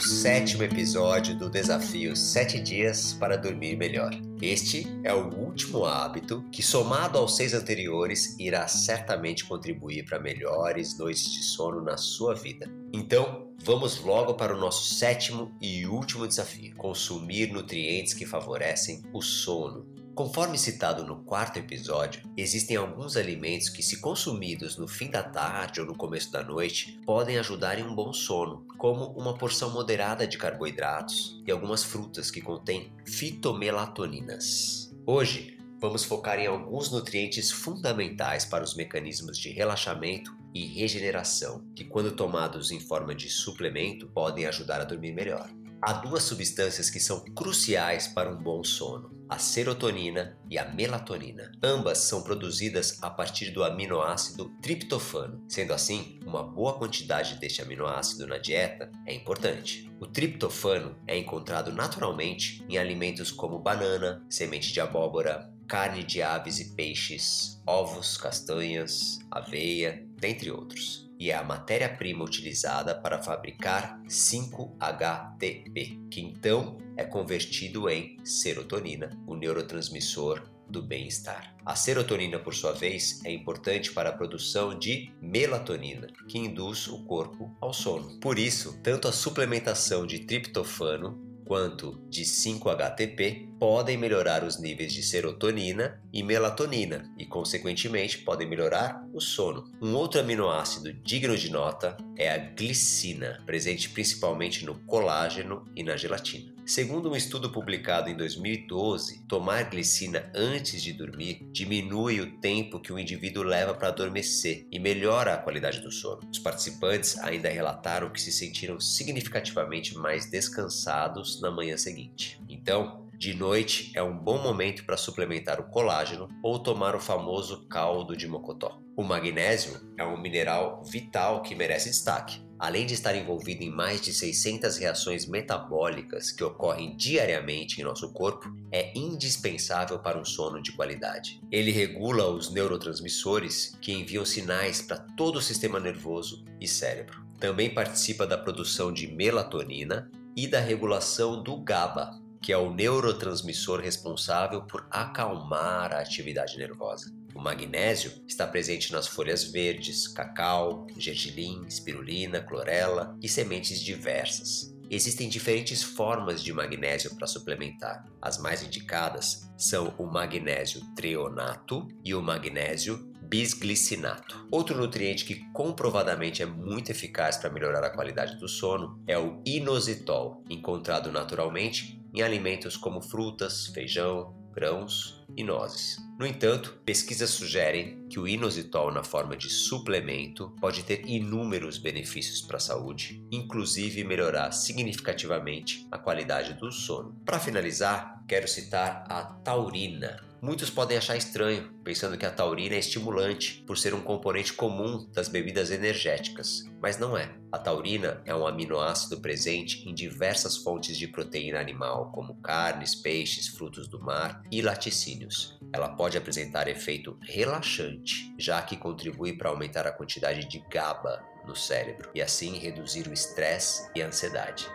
[0.00, 4.10] o sétimo episódio do desafio 7 dias para dormir melhor.
[4.40, 10.96] Este é o último hábito que, somado aos seis anteriores, irá certamente contribuir para melhores
[10.96, 12.66] noites de sono na sua vida.
[12.94, 19.20] Então, vamos logo para o nosso sétimo e último desafio: consumir nutrientes que favorecem o
[19.20, 19.86] sono.
[20.14, 25.80] Conforme citado no quarto episódio, existem alguns alimentos que, se consumidos no fim da tarde
[25.80, 30.26] ou no começo da noite, podem ajudar em um bom sono, como uma porção moderada
[30.26, 34.92] de carboidratos e algumas frutas que contêm fitomelatoninas.
[35.06, 41.84] Hoje, vamos focar em alguns nutrientes fundamentais para os mecanismos de relaxamento e regeneração, que,
[41.84, 45.48] quando tomados em forma de suplemento, podem ajudar a dormir melhor.
[45.80, 51.52] Há duas substâncias que são cruciais para um bom sono: a serotonina e a melatonina.
[51.62, 55.44] Ambas são produzidas a partir do aminoácido triptofano.
[55.48, 59.88] Sendo assim, uma boa quantidade deste aminoácido na dieta é importante.
[60.00, 66.58] O triptofano é encontrado naturalmente em alimentos como banana, semente de abóbora, carne de aves
[66.58, 76.08] e peixes, ovos, castanhas, aveia, dentre outros e é a matéria-prima utilizada para fabricar 5-HTP,
[76.10, 81.54] que então é convertido em serotonina, o neurotransmissor do bem-estar.
[81.66, 87.04] A serotonina, por sua vez, é importante para a produção de melatonina, que induz o
[87.04, 88.18] corpo ao sono.
[88.20, 95.02] Por isso, tanto a suplementação de triptofano quanto de 5-HTP podem melhorar os níveis de
[95.02, 99.64] serotonina e melatonina e, consequentemente, podem melhorar o sono.
[99.82, 105.96] Um outro aminoácido digno de nota é a glicina, presente principalmente no colágeno e na
[105.96, 106.54] gelatina.
[106.70, 112.92] Segundo um estudo publicado em 2012, tomar glicina antes de dormir diminui o tempo que
[112.92, 116.20] o indivíduo leva para adormecer e melhora a qualidade do sono.
[116.30, 122.40] Os participantes ainda relataram que se sentiram significativamente mais descansados na manhã seguinte.
[122.48, 127.66] Então, de noite é um bom momento para suplementar o colágeno ou tomar o famoso
[127.68, 128.80] caldo de mocotó.
[128.96, 132.40] O magnésio é um mineral vital que merece destaque.
[132.58, 138.12] Além de estar envolvido em mais de 600 reações metabólicas que ocorrem diariamente em nosso
[138.12, 141.40] corpo, é indispensável para um sono de qualidade.
[141.50, 147.24] Ele regula os neurotransmissores que enviam sinais para todo o sistema nervoso e cérebro.
[147.38, 153.80] Também participa da produção de melatonina e da regulação do GABA, que é o neurotransmissor
[153.80, 157.12] responsável por acalmar a atividade nervosa.
[157.34, 164.74] O magnésio está presente nas folhas verdes, cacau, gergelim, espirulina, clorela e sementes diversas.
[164.90, 168.04] Existem diferentes formas de magnésio para suplementar.
[168.20, 174.48] As mais indicadas são o magnésio treonato e o magnésio bisglicinato.
[174.50, 179.40] Outro nutriente que comprovadamente é muito eficaz para melhorar a qualidade do sono é o
[179.46, 186.09] inositol, encontrado naturalmente em alimentos como frutas, feijão, grãos e nozes.
[186.20, 192.42] No entanto, pesquisas sugerem que o inositol na forma de suplemento pode ter inúmeros benefícios
[192.42, 197.18] para a saúde, inclusive melhorar significativamente a qualidade do sono.
[197.24, 202.78] Para finalizar, quero citar a taurina, Muitos podem achar estranho, pensando que a taurina é
[202.78, 207.30] estimulante por ser um componente comum das bebidas energéticas, mas não é.
[207.52, 213.48] A taurina é um aminoácido presente em diversas fontes de proteína animal, como carnes, peixes,
[213.48, 215.59] frutos do mar e laticínios.
[215.72, 221.54] Ela pode apresentar efeito relaxante, já que contribui para aumentar a quantidade de GABA no
[221.54, 224.68] cérebro e assim reduzir o estresse e a ansiedade.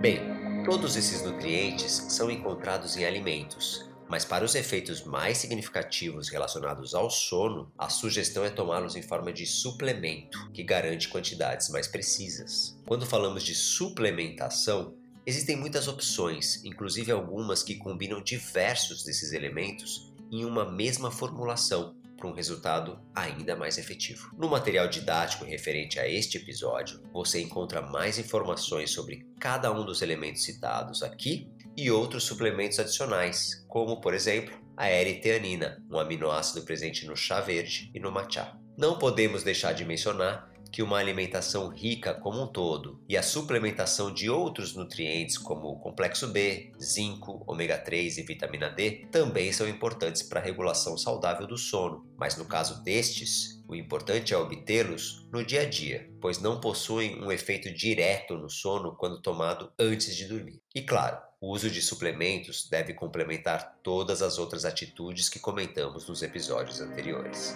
[0.00, 3.77] Bem, todos esses nutrientes são encontrados em alimentos,
[4.08, 9.32] mas para os efeitos mais significativos relacionados ao sono, a sugestão é tomá-los em forma
[9.32, 12.76] de suplemento, que garante quantidades mais precisas.
[12.86, 14.94] Quando falamos de suplementação,
[15.26, 22.26] existem muitas opções, inclusive algumas que combinam diversos desses elementos em uma mesma formulação, para
[22.28, 24.30] um resultado ainda mais efetivo.
[24.36, 30.02] No material didático referente a este episódio, você encontra mais informações sobre cada um dos
[30.02, 37.06] elementos citados aqui e outros suplementos adicionais, como por exemplo a L-teanina, um aminoácido presente
[37.06, 38.52] no chá verde e no matcha.
[38.76, 44.12] Não podemos deixar de mencionar que uma alimentação rica como um todo e a suplementação
[44.12, 49.68] de outros nutrientes como o complexo B, zinco, ômega 3 e vitamina D também são
[49.68, 55.28] importantes para a regulação saudável do sono, mas no caso destes, o importante é obtê-los
[55.30, 60.16] no dia a dia, pois não possuem um efeito direto no sono quando tomado antes
[60.16, 60.62] de dormir.
[60.74, 66.22] E claro, o uso de suplementos deve complementar todas as outras atitudes que comentamos nos
[66.22, 67.54] episódios anteriores.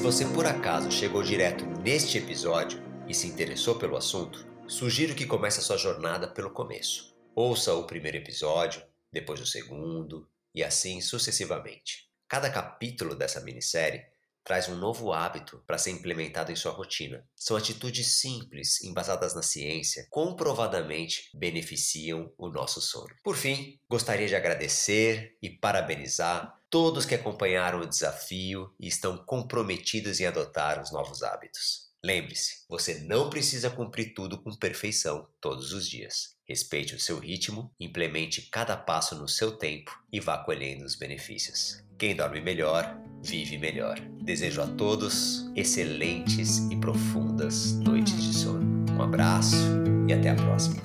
[0.00, 5.26] Se você por acaso chegou direto neste episódio e se interessou pelo assunto, sugiro que
[5.26, 7.14] comece a sua jornada pelo começo.
[7.34, 8.82] Ouça o primeiro episódio,
[9.12, 12.08] depois o segundo e assim sucessivamente.
[12.26, 14.02] Cada capítulo dessa minissérie
[14.42, 17.22] traz um novo hábito para ser implementado em sua rotina.
[17.36, 23.14] São atitudes simples, embasadas na ciência, comprovadamente beneficiam o nosso sono.
[23.22, 30.20] Por fim, gostaria de agradecer e parabenizar todos que acompanharam o desafio e estão comprometidos
[30.20, 31.90] em adotar os novos hábitos.
[32.02, 36.34] Lembre-se, você não precisa cumprir tudo com perfeição todos os dias.
[36.48, 41.82] Respeite o seu ritmo, implemente cada passo no seu tempo e vá colhendo os benefícios.
[41.98, 44.00] Quem dorme melhor, vive melhor.
[44.22, 48.86] Desejo a todos excelentes e profundas noites de sono.
[48.96, 49.56] Um abraço
[50.08, 50.80] e até a próxima.